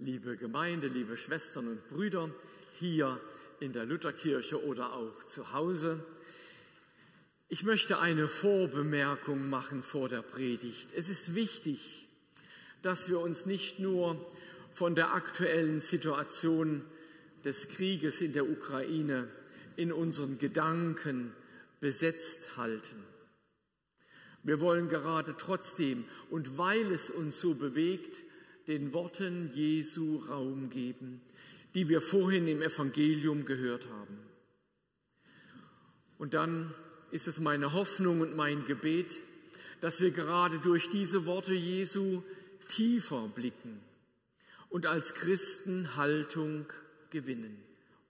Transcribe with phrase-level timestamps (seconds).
[0.00, 2.30] liebe Gemeinde, liebe Schwestern und Brüder
[2.78, 3.20] hier
[3.58, 6.04] in der Lutherkirche oder auch zu Hause.
[7.48, 10.90] Ich möchte eine Vorbemerkung machen vor der Predigt.
[10.94, 12.06] Es ist wichtig,
[12.82, 14.24] dass wir uns nicht nur
[14.72, 16.84] von der aktuellen Situation
[17.44, 19.28] des Krieges in der Ukraine
[19.74, 21.32] in unseren Gedanken
[21.80, 23.04] besetzt halten.
[24.44, 28.22] Wir wollen gerade trotzdem und weil es uns so bewegt,
[28.68, 31.22] den Worten Jesu Raum geben,
[31.74, 34.18] die wir vorhin im Evangelium gehört haben.
[36.18, 36.74] Und dann
[37.10, 39.16] ist es meine Hoffnung und mein Gebet,
[39.80, 42.22] dass wir gerade durch diese Worte Jesu
[42.68, 43.80] tiefer blicken
[44.68, 46.66] und als Christen Haltung
[47.10, 47.56] gewinnen,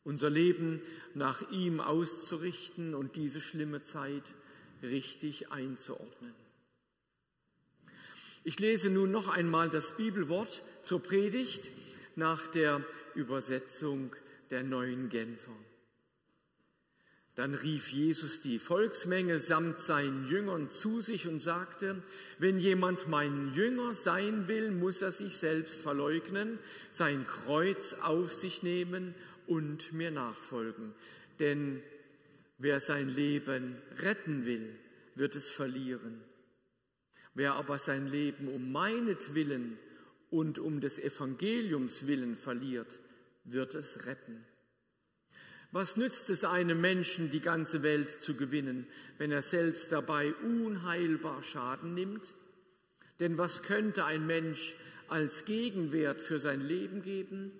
[0.02, 0.80] unser Leben
[1.14, 4.34] nach ihm auszurichten und diese schlimme Zeit
[4.82, 6.47] richtig einzuordnen.
[8.48, 11.70] Ich lese nun noch einmal das Bibelwort zur Predigt
[12.16, 12.82] nach der
[13.14, 14.16] Übersetzung
[14.50, 15.52] der neuen Genfer.
[17.34, 22.02] Dann rief Jesus die Volksmenge samt seinen Jüngern zu sich und sagte,
[22.38, 26.58] wenn jemand mein Jünger sein will, muss er sich selbst verleugnen,
[26.90, 29.14] sein Kreuz auf sich nehmen
[29.46, 30.94] und mir nachfolgen.
[31.38, 31.82] Denn
[32.56, 34.74] wer sein Leben retten will,
[35.16, 36.22] wird es verlieren.
[37.38, 39.78] Wer aber sein Leben um meinetwillen
[40.28, 42.98] und um des Evangeliums willen verliert,
[43.44, 44.44] wird es retten.
[45.70, 51.44] Was nützt es einem Menschen, die ganze Welt zu gewinnen, wenn er selbst dabei unheilbar
[51.44, 52.34] Schaden nimmt?
[53.20, 54.74] Denn was könnte ein Mensch
[55.06, 57.52] als Gegenwert für sein Leben geben?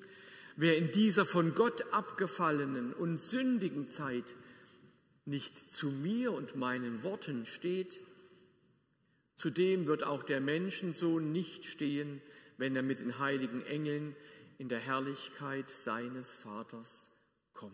[0.56, 4.34] Wer in dieser von Gott abgefallenen und sündigen Zeit
[5.24, 8.00] nicht zu mir und meinen Worten steht,
[9.38, 12.20] Zudem wird auch der Menschensohn nicht stehen,
[12.56, 14.16] wenn er mit den heiligen Engeln
[14.58, 17.08] in der Herrlichkeit seines Vaters
[17.54, 17.72] kommt.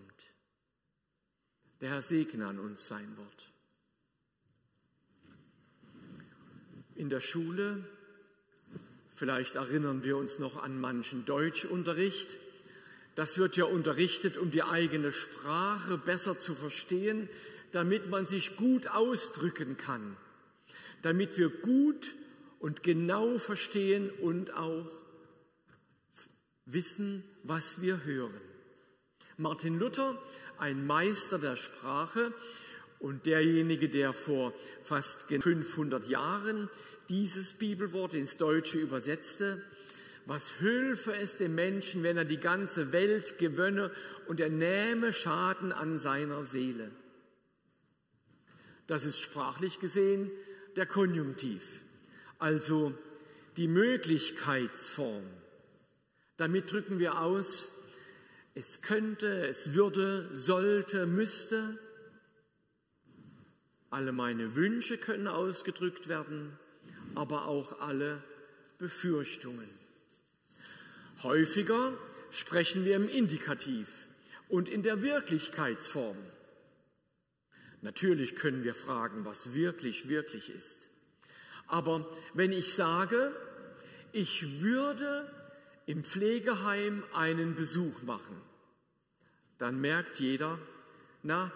[1.80, 3.50] Der Herr segne an uns sein Wort.
[6.96, 7.88] In der Schule,
[9.14, 12.36] vielleicht erinnern wir uns noch an manchen Deutschunterricht,
[13.14, 17.26] das wird ja unterrichtet, um die eigene Sprache besser zu verstehen,
[17.72, 20.14] damit man sich gut ausdrücken kann
[21.04, 22.14] damit wir gut
[22.60, 24.90] und genau verstehen und auch
[26.64, 28.40] wissen, was wir hören.
[29.36, 30.18] Martin Luther,
[30.56, 32.32] ein Meister der Sprache
[33.00, 36.70] und derjenige, der vor fast 500 Jahren
[37.10, 39.62] dieses Bibelwort ins Deutsche übersetzte,
[40.24, 43.90] was hülfe es dem Menschen, wenn er die ganze Welt gewönne
[44.26, 46.90] und er nähme Schaden an seiner Seele?
[48.86, 50.30] Das ist sprachlich gesehen
[50.76, 51.62] der Konjunktiv,
[52.38, 52.94] also
[53.56, 55.24] die Möglichkeitsform.
[56.36, 57.72] Damit drücken wir aus,
[58.54, 61.78] es könnte, es würde, sollte, müsste.
[63.90, 66.58] Alle meine Wünsche können ausgedrückt werden,
[67.14, 68.22] aber auch alle
[68.78, 69.68] Befürchtungen.
[71.22, 71.96] Häufiger
[72.30, 73.88] sprechen wir im Indikativ
[74.48, 76.16] und in der Wirklichkeitsform.
[77.84, 80.88] Natürlich können wir fragen, was wirklich, wirklich ist.
[81.66, 83.36] Aber wenn ich sage,
[84.10, 85.30] ich würde
[85.84, 88.40] im Pflegeheim einen Besuch machen,
[89.58, 90.58] dann merkt jeder,
[91.22, 91.52] na,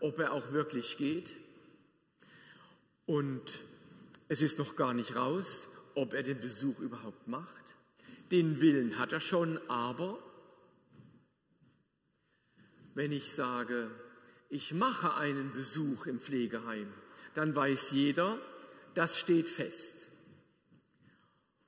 [0.00, 1.36] ob er auch wirklich geht.
[3.06, 3.60] Und
[4.26, 7.76] es ist noch gar nicht raus, ob er den Besuch überhaupt macht.
[8.32, 10.18] Den Willen hat er schon, aber
[12.94, 13.92] wenn ich sage,
[14.48, 16.92] ich mache einen Besuch im Pflegeheim,
[17.34, 18.38] dann weiß jeder,
[18.94, 19.94] das steht fest.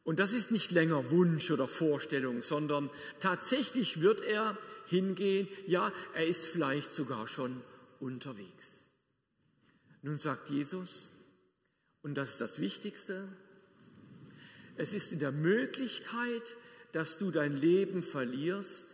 [0.03, 2.91] Und das ist nicht länger Wunsch oder Vorstellung, sondern
[3.21, 7.63] tatsächlich wird er hingehen, ja, er ist vielleicht sogar schon
[8.01, 8.81] unterwegs.
[10.03, 11.11] Nun sagt Jesus,
[12.03, 13.29] und das ist das Wichtigste,
[14.77, 16.57] es ist in der Möglichkeit,
[16.93, 18.87] dass du dein Leben verlierst,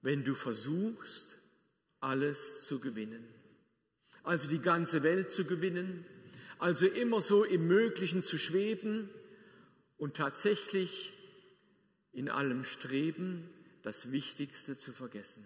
[0.00, 1.35] wenn du versuchst,
[2.06, 3.26] alles zu gewinnen.
[4.22, 6.04] Also die ganze Welt zu gewinnen,
[6.58, 9.10] also immer so im Möglichen zu schweben
[9.96, 11.12] und tatsächlich
[12.12, 13.48] in allem Streben
[13.82, 15.44] das Wichtigste zu vergessen.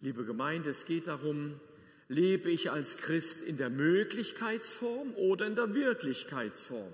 [0.00, 1.60] Liebe Gemeinde, es geht darum,
[2.06, 6.92] lebe ich als Christ in der Möglichkeitsform oder in der Wirklichkeitsform,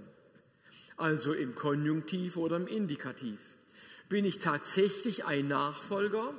[0.97, 3.39] also im Konjunktiv oder im Indikativ.
[4.09, 6.35] Bin ich tatsächlich ein Nachfolger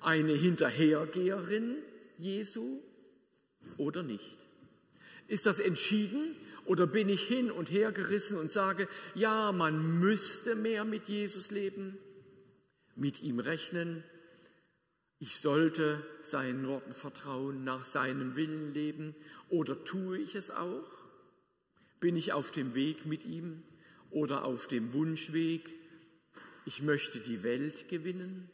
[0.00, 1.76] eine Hinterhergeherin
[2.18, 2.80] Jesu
[3.76, 4.36] oder nicht?
[5.28, 10.56] Ist das entschieden Oder bin ich hin und her gerissen und sage, ja, man müsste
[10.56, 11.96] mehr mit Jesus leben,
[12.96, 14.02] mit ihm rechnen,
[15.18, 19.14] ich sollte seinen Worten vertrauen, nach seinem Willen leben,
[19.48, 20.90] oder tue ich es auch?
[22.00, 23.62] Bin ich auf dem Weg mit ihm
[24.10, 25.72] oder auf dem Wunschweg,
[26.66, 28.50] ich möchte die Welt gewinnen?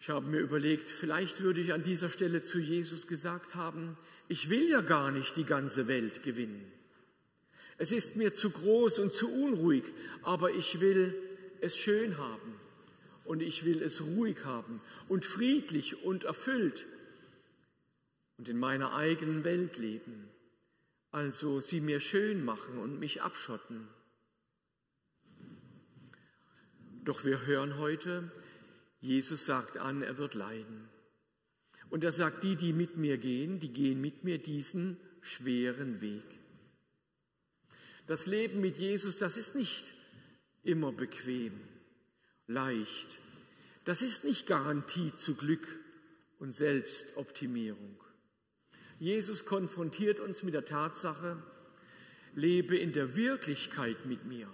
[0.00, 3.96] Ich habe mir überlegt, vielleicht würde ich an dieser Stelle zu Jesus gesagt haben,
[4.28, 6.70] ich will ja gar nicht die ganze Welt gewinnen.
[7.78, 9.84] Es ist mir zu groß und zu unruhig,
[10.22, 11.14] aber ich will
[11.60, 12.54] es schön haben
[13.24, 16.86] und ich will es ruhig haben und friedlich und erfüllt
[18.36, 20.28] und in meiner eigenen Welt leben.
[21.10, 23.88] Also sie mir schön machen und mich abschotten.
[27.04, 28.30] Doch wir hören heute,
[29.00, 30.88] Jesus sagt an, er wird leiden.
[31.90, 36.24] Und er sagt, die, die mit mir gehen, die gehen mit mir diesen schweren Weg.
[38.06, 39.92] Das Leben mit Jesus, das ist nicht
[40.62, 41.60] immer bequem,
[42.46, 43.18] leicht.
[43.84, 45.66] Das ist nicht Garantie zu Glück
[46.38, 47.98] und Selbstoptimierung.
[48.98, 51.42] Jesus konfrontiert uns mit der Tatsache,
[52.34, 54.48] lebe in der Wirklichkeit mit mir.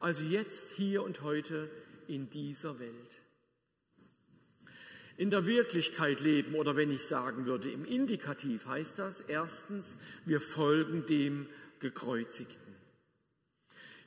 [0.00, 1.70] Also jetzt, hier und heute
[2.08, 3.22] in dieser Welt.
[5.16, 9.96] In der Wirklichkeit leben oder wenn ich sagen würde, im Indikativ heißt das erstens,
[10.26, 11.46] wir folgen dem
[11.80, 12.74] Gekreuzigten.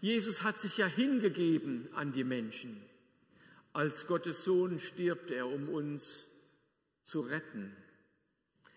[0.02, 2.80] Jesus hat sich ja hingegeben an die Menschen.
[3.74, 6.30] Als Gottes Sohn stirbt er, um uns
[7.04, 7.76] zu retten.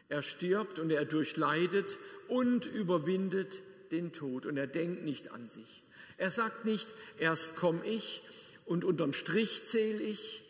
[0.08, 1.98] Er stirbt und er durchleidet
[2.28, 5.82] und überwindet den Tod und er denkt nicht an sich.
[6.16, 8.22] Er sagt nicht, erst komme ich
[8.64, 10.42] und unterm Strich zähle ich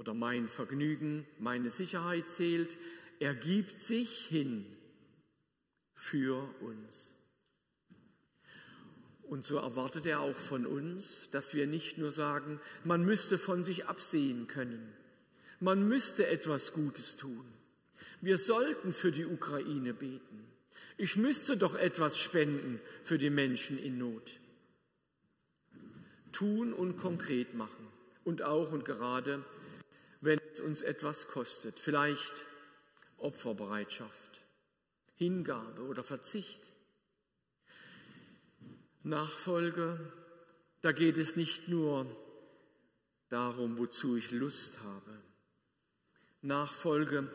[0.00, 2.78] oder mein Vergnügen, meine Sicherheit zählt.
[3.18, 4.64] Er gibt sich hin
[5.92, 7.14] für uns.
[9.24, 13.62] Und so erwartet er auch von uns, dass wir nicht nur sagen, man müsste von
[13.62, 14.90] sich absehen können,
[15.60, 17.44] man müsste etwas Gutes tun.
[18.22, 20.46] Wir sollten für die Ukraine beten.
[20.96, 24.40] Ich müsste doch etwas spenden für die Menschen in Not.
[26.32, 27.86] Tun und konkret machen.
[28.24, 29.44] Und auch und gerade,
[30.20, 31.78] wenn es uns etwas kostet.
[31.78, 32.46] Vielleicht
[33.18, 34.40] Opferbereitschaft,
[35.16, 36.72] Hingabe oder Verzicht.
[39.02, 40.12] Nachfolge,
[40.82, 42.06] da geht es nicht nur
[43.28, 45.22] darum, wozu ich Lust habe.
[46.42, 47.30] Nachfolge,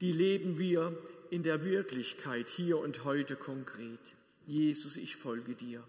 [0.00, 0.96] die leben wir
[1.30, 4.16] in der Wirklichkeit hier und heute konkret.
[4.46, 5.82] Jesus, ich folge dir.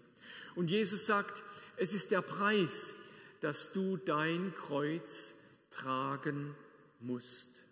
[0.56, 1.42] Und Jesus sagt,
[1.76, 2.94] es ist der Preis,
[3.40, 5.34] dass du dein Kreuz
[5.78, 6.54] tragen
[7.00, 7.62] musst.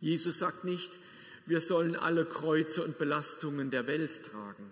[0.00, 0.98] Jesus sagt nicht,
[1.46, 4.70] wir sollen alle Kreuze und Belastungen der Welt tragen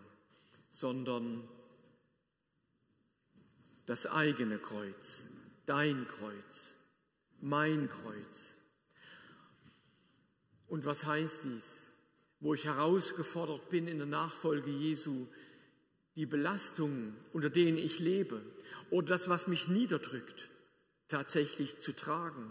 [0.74, 1.48] sondern
[3.86, 5.28] das eigene Kreuz,
[5.66, 6.74] dein Kreuz,
[7.40, 8.56] mein Kreuz.
[10.66, 11.90] Und was heißt dies?
[12.40, 15.28] Wo ich herausgefordert bin in der Nachfolge Jesu,
[16.16, 18.42] die Belastungen, unter denen ich lebe,
[18.90, 20.48] oder das, was mich niederdrückt,
[21.08, 22.50] tatsächlich zu tragen.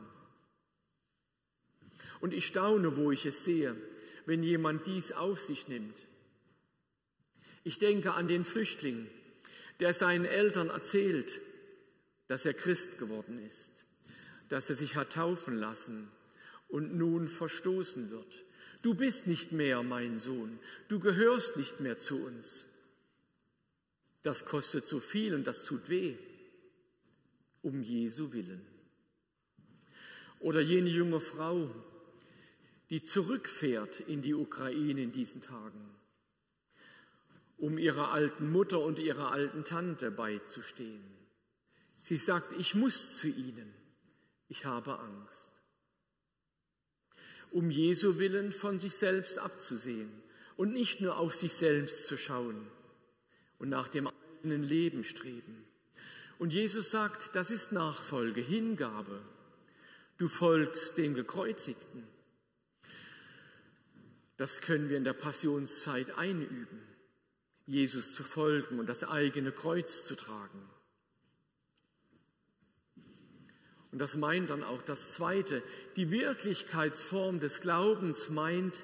[2.19, 3.75] Und ich staune, wo ich es sehe,
[4.25, 6.05] wenn jemand dies auf sich nimmt
[7.63, 9.09] ich denke an den Flüchtling,
[9.79, 11.39] der seinen Eltern erzählt,
[12.27, 13.85] dass er Christ geworden ist,
[14.49, 16.09] dass er sich hat taufen lassen
[16.67, 18.43] und nun verstoßen wird.
[18.81, 22.69] Du bist nicht mehr mein Sohn, du gehörst nicht mehr zu uns.
[24.23, 26.17] Das kostet so viel und das tut weh,
[27.63, 28.61] um Jesu willen.
[30.39, 31.73] Oder jene junge Frau,
[32.91, 35.93] die zurückfährt in die Ukraine in diesen Tagen
[37.63, 41.01] um ihrer alten Mutter und ihrer alten Tante beizustehen.
[42.01, 43.73] Sie sagt, ich muss zu ihnen,
[44.49, 45.53] ich habe Angst.
[47.51, 50.11] Um Jesu willen von sich selbst abzusehen
[50.57, 52.67] und nicht nur auf sich selbst zu schauen
[53.59, 55.63] und nach dem eigenen Leben streben.
[56.43, 59.21] Und Jesus sagt, das ist Nachfolge, Hingabe.
[60.17, 62.05] Du folgst dem Gekreuzigten.
[64.35, 66.81] Das können wir in der Passionszeit einüben.
[67.65, 70.69] Jesus zu folgen und das eigene Kreuz zu tragen.
[73.93, 75.63] Und das meint dann auch das Zweite.
[75.95, 78.83] Die Wirklichkeitsform des Glaubens meint,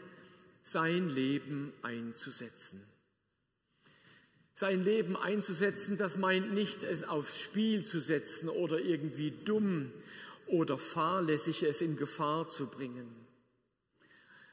[0.64, 2.82] sein Leben einzusetzen.
[4.60, 9.90] Sein Leben einzusetzen, das meint nicht, es aufs Spiel zu setzen oder irgendwie dumm
[10.48, 13.08] oder fahrlässig es in Gefahr zu bringen.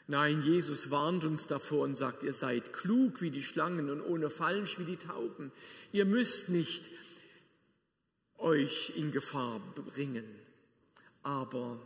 [0.07, 4.31] Nein, Jesus warnt uns davor und sagt, ihr seid klug wie die Schlangen und ohne
[4.31, 5.51] falsch wie die Tauben.
[5.91, 6.89] Ihr müsst nicht
[8.39, 10.25] euch in Gefahr bringen,
[11.25, 11.85] aber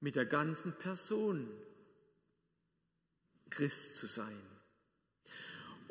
[0.00, 1.46] mit der ganzen Person
[3.50, 4.51] Christ zu sein.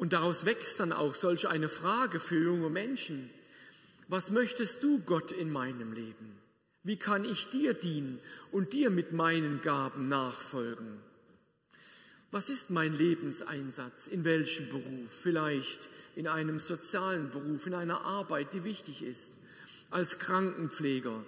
[0.02, 3.30] Und daraus wächst dann auch solch eine Frage für junge Menschen.
[4.08, 6.42] Was möchtest du, Gott, in meinem Leben?
[6.82, 8.20] Wie kann ich dir dienen
[8.52, 10.98] und dir mit meinen Gaben nachfolgen?
[12.32, 14.08] Was ist mein Lebenseinsatz?
[14.08, 15.12] In welchem Beruf?
[15.12, 19.32] Vielleicht in einem sozialen Beruf, in einer Arbeit, die wichtig ist,
[19.92, 21.24] als Krankenpfleger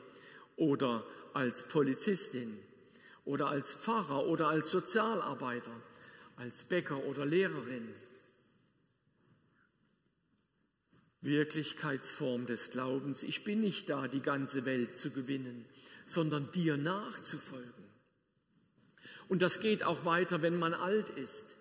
[0.56, 2.58] oder als Polizistin
[3.24, 5.80] oder als Pfarrer oder als Sozialarbeiter,
[6.38, 7.94] als Bäcker oder Lehrerin.
[11.24, 13.24] Wirklichkeitsform des Glaubens.
[13.24, 15.65] Ich bin nicht da, die ganze Welt zu gewinnen,
[16.06, 17.84] sondern dir nachzufolgen.
[19.30, 21.56] Und das geht auch weiter, wenn man alt ist,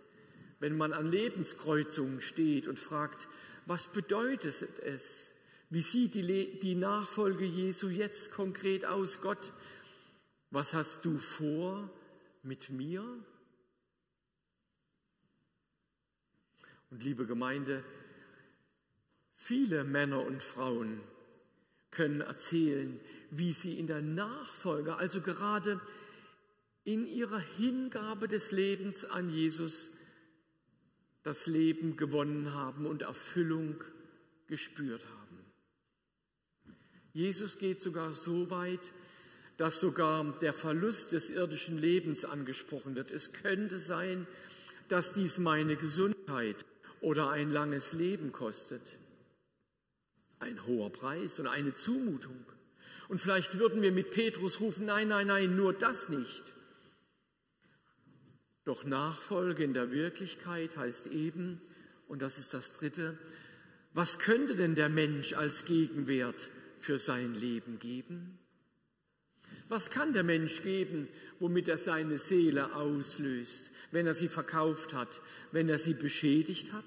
[0.59, 3.28] wenn man an Lebenskreuzungen steht und fragt,
[3.66, 5.33] was bedeutet es?
[5.71, 9.21] Wie sieht die, die Nachfolge Jesu jetzt konkret aus?
[9.21, 9.52] Gott,
[10.50, 11.88] was hast du vor
[12.42, 13.02] mit mir?
[16.90, 17.83] Und liebe Gemeinde,
[19.44, 21.00] Viele Männer und Frauen
[21.90, 23.00] können erzählen,
[23.32, 25.80] wie sie in der Nachfolge, also gerade
[26.84, 29.90] in ihrer Hingabe des Lebens an Jesus,
[31.25, 33.82] das Leben gewonnen haben und Erfüllung
[34.46, 35.38] gespürt haben.
[37.12, 38.92] Jesus geht sogar so weit,
[39.56, 43.11] dass sogar der Verlust des irdischen Lebens angesprochen wird.
[43.11, 44.28] Es könnte sein,
[44.88, 46.64] dass dies meine Gesundheit
[47.00, 49.01] oder ein langes Leben kostet
[50.42, 52.44] ein hoher Preis und eine Zumutung.
[53.08, 56.54] Und vielleicht würden wir mit Petrus rufen, nein, nein, nein, nur das nicht.
[58.64, 61.61] Doch Nachfolge in der Wirklichkeit heißt eben,
[62.08, 63.18] und das ist das Dritte,
[63.94, 68.38] was könnte denn der Mensch als Gegenwert für sein Leben geben?
[69.68, 71.08] Was kann der Mensch geben,
[71.38, 75.20] womit er seine Seele auslöst, wenn er sie verkauft hat,
[75.50, 76.84] wenn er sie beschädigt hat?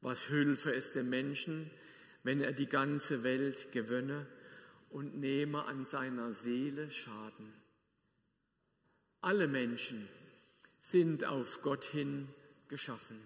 [0.00, 1.70] Was hülfe es dem Menschen,
[2.22, 4.26] wenn er die ganze Welt gewönne
[4.88, 7.52] und nehme an seiner Seele Schaden?
[9.20, 10.08] Alle Menschen
[10.80, 12.28] sind auf Gott hin
[12.68, 13.20] geschaffen.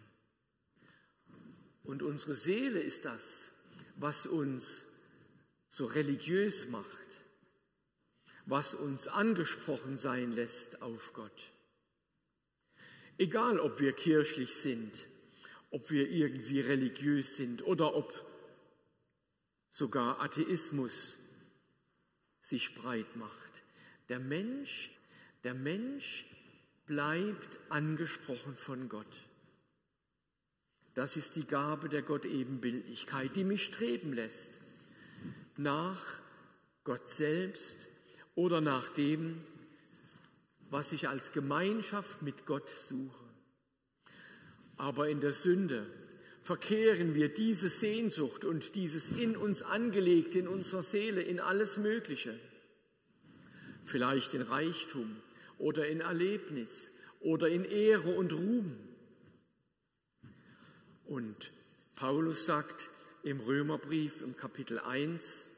[1.84, 3.50] Und unsere Seele ist das,
[3.96, 4.86] was uns
[5.68, 6.88] so religiös macht,
[8.46, 11.50] was uns angesprochen sein lässt auf Gott.
[13.18, 15.06] Egal, ob wir kirchlich sind,
[15.74, 18.14] ob wir irgendwie religiös sind oder ob
[19.70, 21.18] sogar Atheismus
[22.38, 23.64] sich breit macht.
[24.08, 24.92] Der Mensch,
[25.42, 26.26] der Mensch
[26.86, 29.24] bleibt angesprochen von Gott.
[30.94, 34.52] Das ist die Gabe der Gottebenbildlichkeit, die mich streben lässt
[35.56, 36.20] nach
[36.84, 37.88] Gott selbst
[38.36, 39.42] oder nach dem,
[40.70, 43.23] was ich als Gemeinschaft mit Gott suche.
[44.76, 45.86] Aber in der Sünde
[46.42, 52.38] verkehren wir diese Sehnsucht und dieses in uns angelegt, in unserer Seele, in alles Mögliche.
[53.84, 55.16] Vielleicht in Reichtum
[55.58, 56.90] oder in Erlebnis
[57.20, 58.76] oder in Ehre und Ruhm.
[61.06, 61.52] Und
[61.96, 62.88] Paulus sagt
[63.22, 65.48] im Römerbrief im Kapitel 1,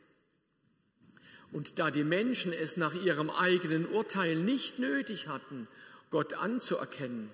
[1.53, 5.69] und da die Menschen es nach ihrem eigenen Urteil nicht nötig hatten,
[6.11, 7.31] Gott anzuerkennen,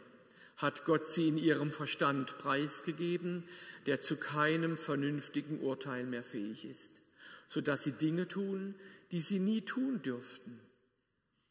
[0.62, 3.44] hat Gott sie in ihrem Verstand preisgegeben,
[3.86, 7.00] der zu keinem vernünftigen Urteil mehr fähig ist,
[7.46, 8.74] sodass sie Dinge tun,
[9.10, 10.60] die sie nie tun dürften.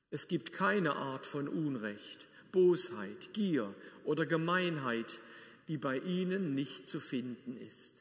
[0.09, 5.19] Es gibt keine Art von Unrecht, Bosheit, Gier oder Gemeinheit,
[5.67, 8.00] die bei ihnen nicht zu finden ist.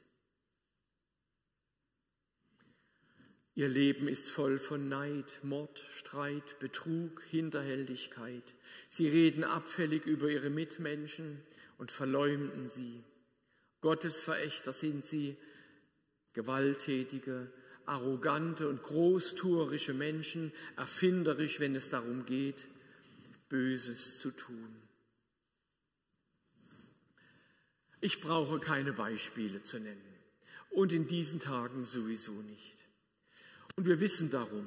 [3.61, 8.55] Ihr Leben ist voll von Neid, Mord, Streit, Betrug, Hinterhältigkeit.
[8.89, 11.43] Sie reden abfällig über ihre Mitmenschen
[11.77, 13.05] und verleumden sie.
[13.83, 15.37] Gottesverächter sind sie,
[16.33, 17.53] gewalttätige,
[17.85, 22.67] arrogante und großtuerische Menschen, erfinderisch, wenn es darum geht,
[23.51, 24.75] Böses zu tun.
[28.01, 30.17] Ich brauche keine Beispiele zu nennen
[30.71, 32.80] und in diesen Tagen sowieso nicht.
[33.81, 34.67] Und wir wissen darum,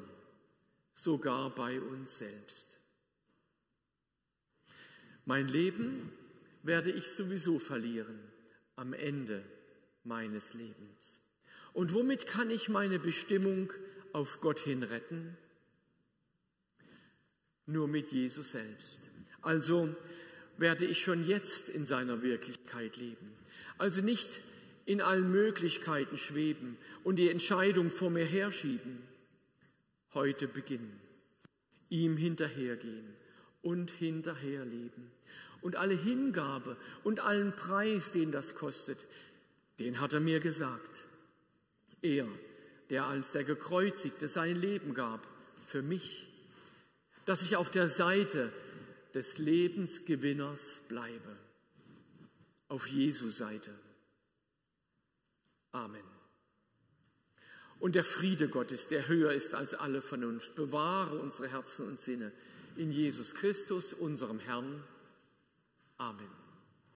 [0.96, 2.82] sogar bei uns selbst.
[5.26, 6.12] Mein Leben
[6.64, 8.20] werde ich sowieso verlieren
[8.76, 9.46] am Ende
[10.04, 11.22] meines Lebens.
[11.74, 13.72] Und womit kann ich meine Bestimmung
[14.14, 15.38] auf Gott hin retten?
[17.68, 19.12] Nur mit Jesus selbst.
[19.44, 19.96] Also
[20.58, 23.32] werde ich schon jetzt in seiner Wirklichkeit leben.
[23.78, 24.42] Also nicht
[24.86, 29.02] in allen Möglichkeiten schweben und die Entscheidung vor mir herschieben.
[30.14, 31.00] Heute beginnen,
[31.90, 33.16] ihm hinterhergehen
[33.62, 35.12] und hinterherleben.
[35.62, 38.98] Und alle Hingabe und allen Preis, den das kostet,
[39.80, 41.04] den hat er mir gesagt.
[42.02, 42.28] Er,
[42.90, 45.26] der als der Gekreuzigte sein Leben gab
[45.66, 46.28] für mich,
[47.26, 48.52] dass ich auf der Seite
[49.14, 51.38] des Lebensgewinners bleibe,
[52.68, 53.72] auf Jesu Seite.
[55.74, 56.04] Amen.
[57.80, 62.32] Und der Friede Gottes, der höher ist als alle Vernunft, bewahre unsere Herzen und Sinne
[62.78, 64.82] in Jesus Christus, unserem Herrn.
[65.98, 66.43] Amen.